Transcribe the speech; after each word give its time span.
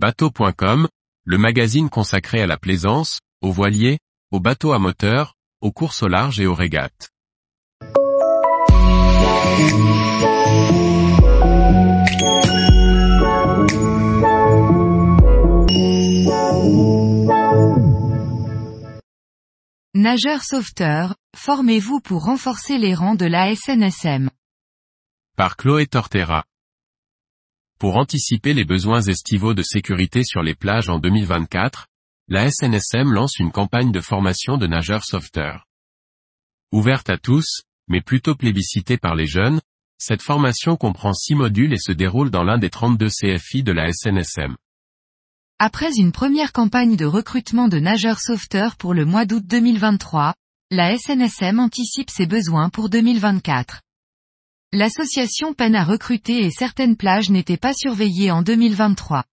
Bateau.com, 0.00 0.86
le 1.24 1.38
magazine 1.38 1.90
consacré 1.90 2.40
à 2.40 2.46
la 2.46 2.56
plaisance, 2.56 3.18
aux 3.42 3.50
voiliers, 3.50 3.98
aux 4.30 4.38
bateaux 4.38 4.72
à 4.72 4.78
moteur, 4.78 5.34
aux 5.60 5.72
courses 5.72 6.04
au 6.04 6.06
large 6.06 6.38
et 6.38 6.46
aux 6.46 6.54
régates. 6.54 7.10
Nageurs 19.94 20.44
sauveteurs, 20.44 21.16
formez-vous 21.36 21.98
pour 21.98 22.22
renforcer 22.26 22.78
les 22.78 22.94
rangs 22.94 23.16
de 23.16 23.26
la 23.26 23.52
SNSM. 23.52 24.30
Par 25.36 25.56
Chloé 25.56 25.88
Tortera. 25.88 26.44
Pour 27.78 27.96
anticiper 27.96 28.54
les 28.54 28.64
besoins 28.64 29.02
estivaux 29.02 29.54
de 29.54 29.62
sécurité 29.62 30.24
sur 30.24 30.42
les 30.42 30.56
plages 30.56 30.88
en 30.88 30.98
2024, 30.98 31.86
la 32.26 32.50
SNSM 32.50 33.12
lance 33.12 33.38
une 33.38 33.52
campagne 33.52 33.92
de 33.92 34.00
formation 34.00 34.56
de 34.56 34.66
nageurs 34.66 35.04
sauveteurs. 35.04 35.64
Ouverte 36.72 37.08
à 37.08 37.18
tous, 37.18 37.62
mais 37.86 38.00
plutôt 38.00 38.34
plébiscitée 38.34 38.98
par 38.98 39.14
les 39.14 39.28
jeunes, 39.28 39.60
cette 39.96 40.22
formation 40.22 40.76
comprend 40.76 41.12
six 41.12 41.36
modules 41.36 41.72
et 41.72 41.78
se 41.78 41.92
déroule 41.92 42.30
dans 42.30 42.42
l'un 42.42 42.58
des 42.58 42.68
32 42.68 43.08
CFI 43.10 43.62
de 43.62 43.72
la 43.72 43.92
SNSM. 43.92 44.56
Après 45.60 45.92
une 45.96 46.10
première 46.10 46.52
campagne 46.52 46.96
de 46.96 47.04
recrutement 47.04 47.68
de 47.68 47.78
nageurs 47.78 48.20
sauveteurs 48.20 48.74
pour 48.74 48.92
le 48.92 49.04
mois 49.04 49.24
d'août 49.24 49.44
2023, 49.46 50.34
la 50.72 50.98
SNSM 50.98 51.60
anticipe 51.60 52.10
ses 52.10 52.26
besoins 52.26 52.70
pour 52.70 52.88
2024. 52.88 53.82
L'association 54.74 55.54
peine 55.54 55.74
à 55.74 55.82
recruter 55.82 56.44
et 56.44 56.50
certaines 56.50 56.98
plages 56.98 57.30
n'étaient 57.30 57.56
pas 57.56 57.72
surveillées 57.72 58.30
en 58.30 58.42
2023. 58.42 59.24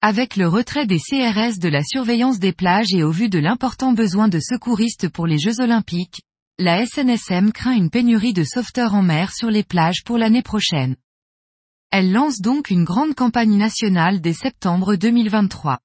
Avec 0.00 0.36
le 0.36 0.46
retrait 0.46 0.86
des 0.86 1.00
CRS 1.00 1.58
de 1.58 1.68
la 1.68 1.82
surveillance 1.82 2.38
des 2.38 2.52
plages 2.52 2.94
et 2.94 3.02
au 3.02 3.10
vu 3.10 3.28
de 3.28 3.40
l'important 3.40 3.92
besoin 3.92 4.28
de 4.28 4.38
secouristes 4.38 5.08
pour 5.08 5.26
les 5.26 5.38
Jeux 5.38 5.58
Olympiques, 5.58 6.22
la 6.60 6.86
SNSM 6.86 7.50
craint 7.50 7.72
une 7.72 7.90
pénurie 7.90 8.32
de 8.32 8.44
sauveteurs 8.44 8.94
en 8.94 9.02
mer 9.02 9.32
sur 9.32 9.50
les 9.50 9.64
plages 9.64 10.04
pour 10.04 10.18
l'année 10.18 10.42
prochaine. 10.42 10.94
Elle 11.90 12.12
lance 12.12 12.40
donc 12.40 12.70
une 12.70 12.84
grande 12.84 13.16
campagne 13.16 13.56
nationale 13.56 14.20
dès 14.20 14.34
septembre 14.34 14.94
2023. 14.94 15.80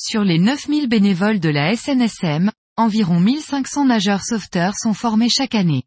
Sur 0.00 0.24
les 0.24 0.38
9000 0.38 0.88
bénévoles 0.88 1.38
de 1.38 1.50
la 1.50 1.76
SNSM, 1.76 2.50
environ 2.78 3.20
1500 3.20 3.84
nageurs 3.84 4.24
sauveteurs 4.24 4.74
sont 4.74 4.94
formés 4.94 5.28
chaque 5.28 5.54
année. 5.54 5.84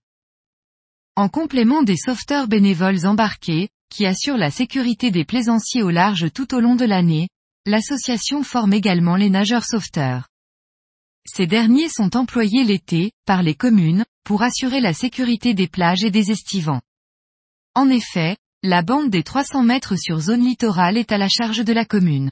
En 1.18 1.30
complément 1.30 1.82
des 1.82 1.98
sauveteurs 1.98 2.48
bénévoles 2.48 3.08
embarqués, 3.08 3.70
qui 3.90 4.06
assurent 4.06 4.38
la 4.38 4.52
sécurité 4.52 5.10
des 5.10 5.26
plaisanciers 5.26 5.82
au 5.82 5.90
large 5.90 6.32
tout 6.32 6.54
au 6.54 6.60
long 6.60 6.76
de 6.76 6.86
l'année, 6.86 7.28
l'association 7.66 8.44
forme 8.44 8.74
également 8.74 9.16
les 9.16 9.32
nageurs 9.32 9.66
sauveteurs. 9.66 10.28
Ces 11.26 11.48
derniers 11.48 11.90
sont 11.90 12.16
employés 12.16 12.64
l'été, 12.64 13.14
par 13.26 13.42
les 13.42 13.56
communes, 13.56 14.06
pour 14.26 14.44
assurer 14.44 14.80
la 14.80 14.94
sécurité 14.94 15.56
des 15.56 15.68
plages 15.68 16.04
et 16.04 16.12
des 16.12 16.30
estivants. 16.30 16.82
En 17.74 17.90
effet, 17.90 18.38
la 18.62 18.84
bande 18.84 19.10
des 19.10 19.24
300 19.24 19.64
mètres 19.64 19.96
sur 19.96 20.20
zone 20.20 20.46
littorale 20.46 20.98
est 20.98 21.12
à 21.12 21.18
la 21.18 21.30
charge 21.30 21.66
de 21.66 21.74
la 21.74 21.86
commune. 21.86 22.30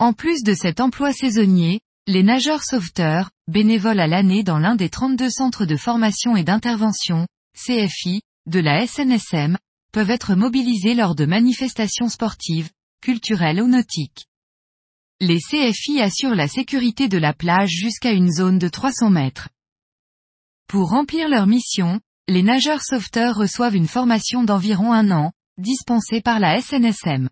En 0.00 0.14
plus 0.14 0.42
de 0.42 0.54
cet 0.54 0.80
emploi 0.80 1.12
saisonnier, 1.12 1.80
les 2.08 2.24
nageurs 2.24 2.64
sauveteurs, 2.64 3.30
bénévoles 3.46 4.00
à 4.00 4.08
l'année 4.08 4.42
dans 4.42 4.58
l'un 4.58 4.74
des 4.74 4.90
32 4.90 5.30
centres 5.30 5.64
de 5.64 5.76
formation 5.76 6.34
et 6.34 6.42
d'intervention, 6.42 7.28
CFI, 7.56 8.20
de 8.46 8.60
la 8.60 8.86
SNSM, 8.86 9.56
peuvent 9.92 10.10
être 10.10 10.34
mobilisés 10.34 10.94
lors 10.94 11.14
de 11.14 11.24
manifestations 11.24 12.08
sportives, 12.08 12.70
culturelles 13.00 13.62
ou 13.62 13.68
nautiques. 13.68 14.26
Les 15.20 15.38
CFI 15.38 16.00
assurent 16.00 16.34
la 16.34 16.48
sécurité 16.48 17.08
de 17.08 17.18
la 17.18 17.32
plage 17.32 17.70
jusqu'à 17.70 18.12
une 18.12 18.32
zone 18.32 18.58
de 18.58 18.68
300 18.68 19.10
mètres. 19.10 19.48
Pour 20.66 20.90
remplir 20.90 21.28
leur 21.28 21.46
mission, 21.46 22.00
les 22.26 22.42
nageurs 22.42 22.82
sauveteurs 22.82 23.36
reçoivent 23.36 23.76
une 23.76 23.86
formation 23.86 24.42
d'environ 24.42 24.92
un 24.92 25.10
an, 25.12 25.32
dispensée 25.56 26.20
par 26.20 26.40
la 26.40 26.60
SNSM. 26.60 27.28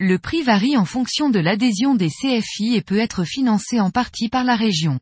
Le 0.00 0.18
prix 0.18 0.42
varie 0.42 0.76
en 0.76 0.84
fonction 0.84 1.30
de 1.30 1.38
l'adhésion 1.38 1.94
des 1.94 2.08
CFI 2.08 2.74
et 2.74 2.82
peut 2.82 2.98
être 2.98 3.24
financé 3.24 3.78
en 3.78 3.90
partie 3.90 4.28
par 4.28 4.44
la 4.44 4.56
région. 4.56 4.98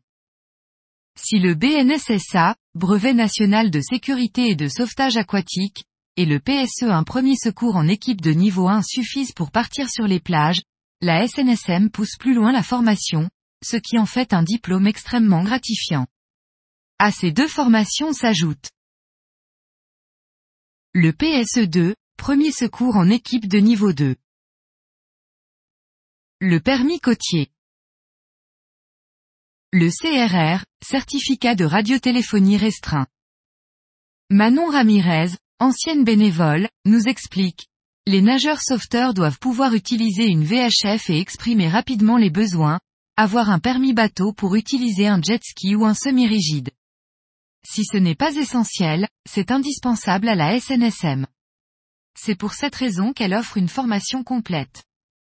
Si 1.21 1.37
le 1.39 1.53
BNSSA, 1.53 2.55
Brevet 2.75 3.13
national 3.13 3.71
de 3.71 3.81
sécurité 3.81 4.49
et 4.49 4.55
de 4.55 4.69
sauvetage 4.69 5.17
aquatique, 5.17 5.83
et 6.15 6.25
le 6.25 6.39
PSE 6.39 6.83
un 6.83 7.03
premier 7.03 7.35
secours 7.35 7.75
en 7.75 7.87
équipe 7.87 8.21
de 8.21 8.31
niveau 8.31 8.69
1 8.69 8.81
suffisent 8.83 9.33
pour 9.33 9.51
partir 9.51 9.89
sur 9.89 10.07
les 10.07 10.19
plages, 10.19 10.61
la 11.01 11.27
SNSM 11.27 11.89
pousse 11.89 12.15
plus 12.17 12.33
loin 12.33 12.51
la 12.51 12.63
formation, 12.63 13.29
ce 13.63 13.75
qui 13.75 13.97
en 13.97 14.05
fait 14.05 14.33
un 14.33 14.43
diplôme 14.43 14.87
extrêmement 14.87 15.43
gratifiant. 15.43 16.07
À 16.99 17.11
ces 17.11 17.31
deux 17.31 17.47
formations 17.47 18.13
s'ajoutent 18.13 18.69
le 20.93 21.11
PSE2, 21.11 21.93
premier 22.17 22.51
secours 22.51 22.95
en 22.95 23.09
équipe 23.09 23.47
de 23.47 23.59
niveau 23.59 23.93
2. 23.93 24.15
Le 26.39 26.59
permis 26.59 26.99
côtier. 26.99 27.51
Le 29.71 29.91
CRR, 29.91 30.65
certificat 30.83 31.53
de 31.53 31.63
radiotéléphonie 31.63 32.57
restreint. 32.57 33.05
Manon 34.31 34.65
Ramirez, 34.71 35.37
ancienne 35.59 36.03
bénévole, 36.03 36.69
nous 36.85 37.03
explique. 37.03 37.67
Les 38.07 38.23
nageurs 38.23 38.63
sauveteurs 38.63 39.13
doivent 39.13 39.37
pouvoir 39.37 39.75
utiliser 39.75 40.25
une 40.25 40.43
VHF 40.43 41.11
et 41.11 41.19
exprimer 41.19 41.67
rapidement 41.67 42.17
les 42.17 42.31
besoins, 42.31 42.79
avoir 43.15 43.51
un 43.51 43.59
permis 43.59 43.93
bateau 43.93 44.33
pour 44.33 44.55
utiliser 44.55 45.05
un 45.05 45.21
jet 45.21 45.43
ski 45.43 45.75
ou 45.75 45.85
un 45.85 45.93
semi-rigide. 45.93 46.71
Si 47.63 47.83
ce 47.85 47.97
n'est 47.97 48.15
pas 48.15 48.35
essentiel, 48.37 49.07
c'est 49.29 49.51
indispensable 49.51 50.29
à 50.29 50.35
la 50.35 50.59
SNSM. 50.59 51.27
C'est 52.17 52.33
pour 52.33 52.53
cette 52.53 52.73
raison 52.73 53.13
qu'elle 53.13 53.35
offre 53.35 53.57
une 53.57 53.69
formation 53.69 54.23
complète. 54.23 54.85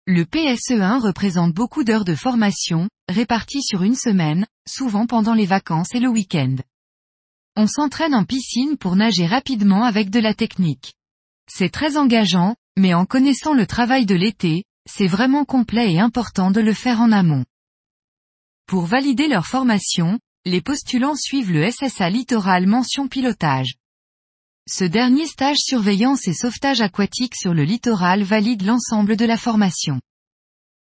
Le 0.06 0.24
PSE1 0.24 1.00
représente 1.00 1.54
beaucoup 1.54 1.82
d'heures 1.82 2.04
de 2.04 2.14
formation, 2.14 2.90
réparties 3.08 3.62
sur 3.62 3.82
une 3.82 3.94
semaine, 3.94 4.46
souvent 4.68 5.06
pendant 5.06 5.32
les 5.32 5.46
vacances 5.46 5.94
et 5.94 5.98
le 5.98 6.08
week-end. 6.08 6.56
On 7.56 7.66
s'entraîne 7.66 8.14
en 8.14 8.24
piscine 8.24 8.76
pour 8.76 8.96
nager 8.96 9.24
rapidement 9.24 9.82
avec 9.82 10.10
de 10.10 10.20
la 10.20 10.34
technique. 10.34 10.92
C'est 11.50 11.70
très 11.70 11.96
engageant, 11.96 12.54
mais 12.76 12.92
en 12.92 13.06
connaissant 13.06 13.54
le 13.54 13.66
travail 13.66 14.04
de 14.04 14.14
l'été, 14.14 14.64
c'est 14.84 15.06
vraiment 15.06 15.46
complet 15.46 15.94
et 15.94 16.00
important 16.00 16.50
de 16.50 16.60
le 16.60 16.74
faire 16.74 17.00
en 17.00 17.10
amont. 17.10 17.46
Pour 18.66 18.84
valider 18.84 19.26
leur 19.26 19.46
formation, 19.46 20.18
les 20.44 20.60
postulants 20.60 21.16
suivent 21.16 21.52
le 21.52 21.70
SSA 21.70 22.10
Littoral 22.10 22.66
mention 22.66 23.08
pilotage. 23.08 23.76
Ce 24.66 24.84
dernier 24.84 25.26
stage 25.26 25.58
surveillance 25.58 26.26
et 26.26 26.32
sauvetage 26.32 26.80
aquatique 26.80 27.34
sur 27.36 27.52
le 27.52 27.64
littoral 27.64 28.22
valide 28.22 28.62
l'ensemble 28.62 29.14
de 29.14 29.26
la 29.26 29.36
formation. 29.36 30.00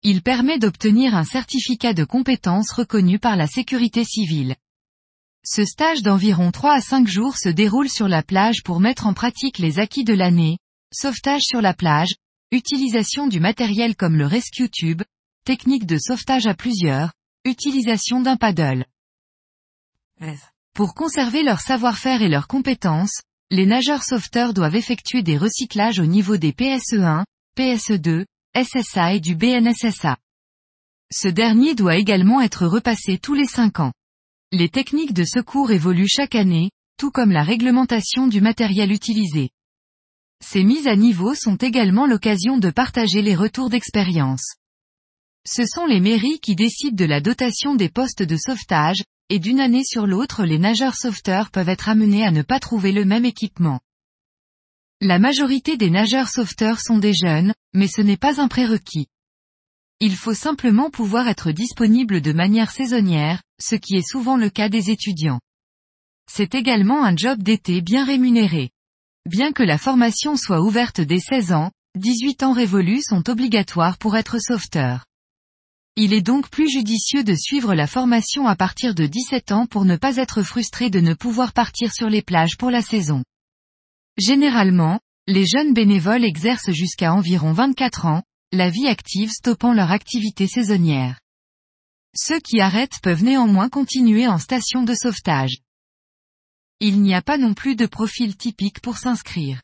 Il 0.02 0.22
permet 0.22 0.60
d'obtenir 0.60 1.14
un 1.14 1.26
certificat 1.26 1.94
de 1.94 2.06
compétence 2.06 2.72
reconnu 2.72 3.20
par 3.20 3.36
la 3.36 3.48
sécurité 3.48 4.06
civile. 4.06 4.56
Ce 5.44 5.66
stage 5.66 6.04
d'environ 6.04 6.52
3 6.52 6.74
à 6.74 6.82
5 6.82 7.06
jours 7.06 7.38
se 7.38 7.50
déroule 7.50 7.90
sur 7.90 8.08
la 8.08 8.24
plage 8.24 8.64
pour 8.64 8.80
mettre 8.80 9.08
en 9.08 9.14
pratique 9.14 9.60
les 9.60 9.78
acquis 9.78 10.06
de 10.06 10.14
l'année, 10.14 10.58
sauvetage 10.94 11.44
sur 11.44 11.62
la 11.62 11.74
plage, 11.74 12.16
utilisation 12.52 13.28
du 13.28 13.42
matériel 13.42 13.98
comme 13.98 14.16
le 14.16 14.26
rescue 14.26 14.70
tube, 14.70 15.04
technique 15.44 15.86
de 15.86 15.98
sauvetage 15.98 16.48
à 16.48 16.54
plusieurs, 16.54 17.12
utilisation 17.44 18.22
d'un 18.22 18.38
paddle. 18.38 18.86
Pour 20.74 20.94
conserver 20.94 21.44
leur 21.44 21.60
savoir-faire 21.60 22.22
et 22.22 22.30
leurs 22.30 22.48
compétences, 22.48 23.22
les 23.52 23.66
nageurs 23.66 24.04
sauveteurs 24.04 24.54
doivent 24.54 24.76
effectuer 24.76 25.22
des 25.22 25.38
recyclages 25.38 26.00
au 26.00 26.06
niveau 26.06 26.38
des 26.38 26.52
PSE1, 26.52 27.24
PSE2, 27.58 28.26
SSA 28.56 29.14
et 29.14 29.20
du 29.20 29.36
BNSSA. 29.36 30.18
Ce 31.12 31.28
dernier 31.28 31.76
doit 31.76 31.98
également 31.98 32.42
être 32.42 32.66
repassé 32.66 33.18
tous 33.18 33.34
les 33.34 33.46
5 33.46 33.80
ans. 33.80 33.94
Les 34.52 34.70
techniques 34.70 35.14
de 35.14 35.24
secours 35.24 35.72
évoluent 35.72 36.08
chaque 36.08 36.36
année, 36.36 36.72
tout 36.98 37.12
comme 37.12 37.32
la 37.32 37.44
réglementation 37.44 38.28
du 38.28 38.42
matériel 38.42 38.92
utilisé. 38.92 39.50
Ces 40.44 40.64
mises 40.64 40.88
à 40.88 40.96
niveau 40.96 41.36
sont 41.36 41.56
également 41.56 42.08
l'occasion 42.08 42.58
de 42.58 42.70
partager 42.70 43.22
les 43.22 43.36
retours 43.36 43.70
d'expérience. 43.70 44.56
Ce 45.48 45.66
sont 45.66 45.86
les 45.86 46.00
mairies 46.00 46.40
qui 46.40 46.56
décident 46.56 46.96
de 46.96 47.06
la 47.06 47.22
dotation 47.22 47.76
des 47.76 47.90
postes 47.90 48.24
de 48.24 48.36
sauvetage, 48.38 49.04
et 49.30 49.40
d'une 49.40 49.60
année 49.60 49.84
sur 49.84 50.08
l'autre 50.08 50.44
les 50.46 50.60
nageurs 50.60 50.96
sauveteurs 50.96 51.52
peuvent 51.52 51.70
être 51.70 51.90
amenés 51.90 52.26
à 52.26 52.32
ne 52.32 52.42
pas 52.42 52.60
trouver 52.60 52.92
le 52.92 53.06
même 53.06 53.26
équipement. 53.26 53.80
La 55.02 55.20
majorité 55.20 55.78
des 55.78 55.90
nageurs 55.90 56.30
sauveteurs 56.30 56.80
sont 56.80 57.00
des 57.00 57.14
jeunes, 57.14 57.54
mais 57.74 57.88
ce 57.88 58.02
n'est 58.02 58.18
pas 58.18 58.40
un 58.40 58.48
prérequis. 58.48 59.08
Il 60.00 60.16
faut 60.16 60.34
simplement 60.34 60.90
pouvoir 60.90 61.28
être 61.28 61.52
disponible 61.52 62.22
de 62.22 62.34
manière 62.34 62.72
saisonnière, 62.72 63.42
ce 63.62 63.76
qui 63.76 63.96
est 63.96 64.08
souvent 64.08 64.38
le 64.38 64.50
cas 64.50 64.70
des 64.70 64.92
étudiants. 64.92 65.40
C'est 66.32 66.56
également 66.56 67.04
un 67.04 67.16
job 67.16 67.42
d'été 67.42 67.82
bien 67.82 68.06
rémunéré. 68.06 68.72
Bien 69.26 69.52
que 69.52 69.64
la 69.64 69.78
formation 69.78 70.38
soit 70.38 70.62
ouverte 70.62 71.02
dès 71.02 71.20
16 71.20 71.54
ans, 71.54 71.72
18 71.96 72.44
ans 72.44 72.54
révolus 72.54 73.04
sont 73.04 73.30
obligatoires 73.30 73.98
pour 73.98 74.18
être 74.18 74.38
sauveteur. 74.40 75.06
Il 75.98 76.12
est 76.12 76.22
donc 76.22 76.50
plus 76.50 76.70
judicieux 76.70 77.24
de 77.24 77.36
suivre 77.36 77.74
la 77.74 77.88
formation 77.88 78.48
à 78.48 78.58
partir 78.58 78.94
de 78.94 79.06
17 79.06 79.54
ans 79.54 79.66
pour 79.66 79.86
ne 79.86 79.96
pas 79.96 80.18
être 80.18 80.44
frustré 80.44 80.90
de 80.90 81.00
ne 81.00 81.14
pouvoir 81.14 81.54
partir 81.54 81.94
sur 81.94 82.10
les 82.10 82.22
plages 82.22 82.58
pour 82.58 82.70
la 82.70 82.82
saison. 82.82 83.24
Généralement, 84.18 85.00
les 85.26 85.46
jeunes 85.46 85.74
bénévoles 85.74 86.26
exercent 86.26 86.72
jusqu'à 86.72 87.14
environ 87.14 87.54
24 87.54 88.08
ans, 88.08 88.24
la 88.52 88.70
vie 88.70 88.88
active 88.88 89.30
stoppant 89.30 89.72
leur 89.72 89.92
activité 89.92 90.48
saisonnière. 90.48 91.22
Ceux 92.14 92.42
qui 92.42 92.60
arrêtent 92.60 93.00
peuvent 93.02 93.24
néanmoins 93.24 93.70
continuer 93.70 94.28
en 94.28 94.38
station 94.38 94.84
de 94.84 94.96
sauvetage. 94.96 95.60
Il 96.82 97.02
n'y 97.02 97.14
a 97.14 97.22
pas 97.22 97.38
non 97.38 97.54
plus 97.54 97.78
de 97.78 97.86
profil 97.86 98.36
typique 98.36 98.82
pour 98.82 98.98
s'inscrire. 98.98 99.62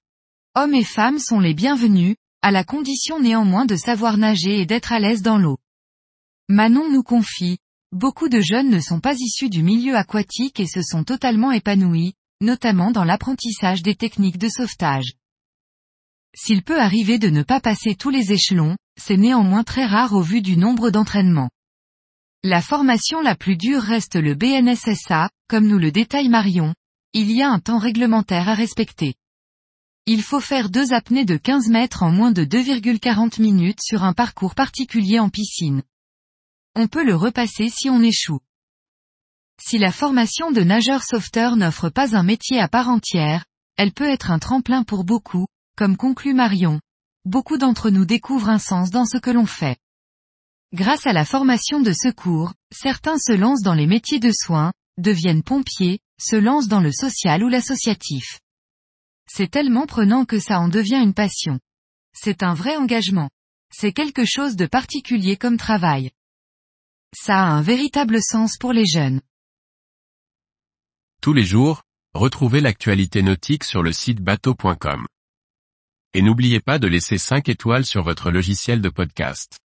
Hommes 0.55 0.75
et 0.75 0.85
femmes 0.85 1.19
sont 1.19 1.41
les 1.41 1.53
bienvenus, 1.53 2.15
à 2.41 2.51
la 2.51 2.63
condition 2.63 3.19
néanmoins 3.19 3.65
de 3.65 3.75
savoir 3.75 4.15
nager 4.15 4.61
et 4.61 4.65
d'être 4.65 4.93
à 4.93 4.99
l'aise 4.99 5.21
dans 5.21 5.37
l'eau. 5.37 5.57
Manon 6.51 6.91
nous 6.91 7.01
confie, 7.01 7.59
beaucoup 7.93 8.27
de 8.27 8.41
jeunes 8.41 8.69
ne 8.69 8.81
sont 8.81 8.99
pas 8.99 9.15
issus 9.15 9.47
du 9.47 9.63
milieu 9.63 9.95
aquatique 9.95 10.59
et 10.59 10.67
se 10.67 10.81
sont 10.81 11.05
totalement 11.05 11.53
épanouis, 11.53 12.15
notamment 12.41 12.91
dans 12.91 13.05
l'apprentissage 13.05 13.83
des 13.83 13.95
techniques 13.95 14.37
de 14.37 14.49
sauvetage. 14.49 15.13
S'il 16.35 16.61
peut 16.61 16.81
arriver 16.81 17.19
de 17.19 17.29
ne 17.29 17.43
pas 17.43 17.61
passer 17.61 17.95
tous 17.95 18.09
les 18.09 18.33
échelons, 18.33 18.75
c'est 18.99 19.15
néanmoins 19.15 19.63
très 19.63 19.85
rare 19.85 20.11
au 20.11 20.21
vu 20.21 20.41
du 20.41 20.57
nombre 20.57 20.89
d'entraînements. 20.89 21.49
La 22.43 22.61
formation 22.61 23.21
la 23.21 23.37
plus 23.37 23.55
dure 23.55 23.81
reste 23.81 24.17
le 24.17 24.35
BNSSA, 24.35 25.29
comme 25.47 25.67
nous 25.67 25.79
le 25.79 25.93
détaille 25.93 26.27
Marion. 26.27 26.75
Il 27.13 27.31
y 27.31 27.41
a 27.41 27.49
un 27.49 27.59
temps 27.59 27.79
réglementaire 27.79 28.49
à 28.49 28.55
respecter. 28.55 29.13
Il 30.05 30.21
faut 30.21 30.41
faire 30.41 30.69
deux 30.69 30.91
apnées 30.91 31.23
de 31.23 31.37
15 31.37 31.69
mètres 31.69 32.03
en 32.03 32.11
moins 32.11 32.31
de 32.31 32.43
2,40 32.43 33.41
minutes 33.41 33.79
sur 33.81 34.03
un 34.03 34.11
parcours 34.11 34.53
particulier 34.53 35.17
en 35.17 35.29
piscine. 35.29 35.83
On 36.75 36.87
peut 36.87 37.03
le 37.03 37.15
repasser 37.15 37.69
si 37.69 37.89
on 37.89 38.01
échoue. 38.01 38.39
Si 39.61 39.77
la 39.77 39.91
formation 39.91 40.51
de 40.51 40.61
nageur 40.61 41.03
sauveteur 41.03 41.57
n'offre 41.57 41.89
pas 41.89 42.15
un 42.15 42.23
métier 42.23 42.59
à 42.59 42.67
part 42.67 42.89
entière, 42.89 43.45
elle 43.77 43.91
peut 43.91 44.09
être 44.09 44.31
un 44.31 44.39
tremplin 44.39 44.83
pour 44.83 45.03
beaucoup, 45.03 45.47
comme 45.75 45.97
conclut 45.97 46.33
Marion. 46.33 46.79
Beaucoup 47.25 47.57
d'entre 47.57 47.89
nous 47.89 48.05
découvrent 48.05 48.49
un 48.49 48.57
sens 48.57 48.89
dans 48.89 49.05
ce 49.05 49.17
que 49.17 49.29
l'on 49.29 49.45
fait. 49.45 49.77
Grâce 50.73 51.05
à 51.05 51.13
la 51.13 51.25
formation 51.25 51.81
de 51.81 51.91
secours, 51.91 52.53
certains 52.73 53.17
se 53.17 53.33
lancent 53.33 53.61
dans 53.61 53.73
les 53.73 53.87
métiers 53.87 54.19
de 54.19 54.31
soins, 54.31 54.71
deviennent 54.97 55.43
pompiers, 55.43 55.99
se 56.19 56.37
lancent 56.37 56.69
dans 56.69 56.79
le 56.79 56.93
social 56.93 57.43
ou 57.43 57.49
l'associatif. 57.49 58.39
C'est 59.27 59.51
tellement 59.51 59.85
prenant 59.85 60.23
que 60.23 60.39
ça 60.39 60.59
en 60.59 60.69
devient 60.69 61.01
une 61.03 61.13
passion. 61.13 61.59
C'est 62.13 62.43
un 62.43 62.53
vrai 62.53 62.77
engagement. 62.77 63.29
C'est 63.73 63.93
quelque 63.93 64.25
chose 64.25 64.55
de 64.55 64.65
particulier 64.65 65.35
comme 65.35 65.57
travail. 65.57 66.11
Ça 67.13 67.39
a 67.39 67.45
un 67.45 67.61
véritable 67.61 68.21
sens 68.21 68.57
pour 68.57 68.73
les 68.73 68.85
jeunes. 68.85 69.21
Tous 71.21 71.33
les 71.33 71.43
jours, 71.43 71.83
retrouvez 72.13 72.61
l'actualité 72.61 73.21
nautique 73.21 73.63
sur 73.63 73.83
le 73.83 73.91
site 73.91 74.21
bateau.com. 74.21 75.05
Et 76.13 76.21
n'oubliez 76.21 76.59
pas 76.59 76.79
de 76.79 76.87
laisser 76.87 77.17
5 77.17 77.47
étoiles 77.47 77.85
sur 77.85 78.03
votre 78.03 78.31
logiciel 78.31 78.81
de 78.81 78.89
podcast. 78.89 79.60